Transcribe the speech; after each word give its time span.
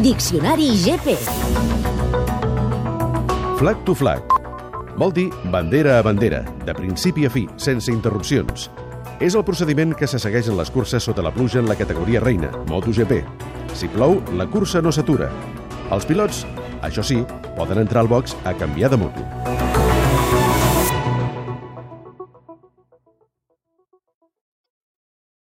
Diccionari 0.00 0.70
GP. 0.80 1.16
Flag 3.58 3.84
to 3.84 3.94
flag. 3.94 4.22
Vol 4.96 5.12
dir 5.12 5.26
bandera 5.52 5.98
a 5.98 6.02
bandera, 6.02 6.40
de 6.64 6.72
principi 6.72 7.26
a 7.28 7.30
fi, 7.30 7.44
sense 7.60 7.92
interrupcions. 7.92 8.70
És 9.20 9.36
el 9.36 9.44
procediment 9.44 9.92
que 9.92 10.08
se 10.08 10.16
segueix 10.22 10.48
en 10.48 10.56
les 10.56 10.72
curses 10.72 11.04
sota 11.04 11.20
la 11.22 11.34
pluja 11.34 11.60
en 11.60 11.68
la 11.68 11.76
categoria 11.76 12.24
reina, 12.24 12.48
MotoGP. 12.72 13.20
Si 13.76 13.90
plou, 13.92 14.16
la 14.32 14.48
cursa 14.48 14.80
no 14.80 14.92
s'atura. 14.96 15.28
Els 15.92 16.08
pilots, 16.08 16.46
això 16.80 17.04
sí, 17.04 17.20
poden 17.58 17.84
entrar 17.84 18.00
al 18.00 18.08
box 18.08 18.32
a 18.48 18.56
canviar 18.56 18.94
de 18.96 19.02
moto. 19.04 19.61